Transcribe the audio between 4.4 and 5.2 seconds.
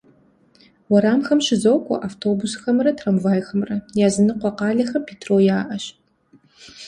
къалэхэм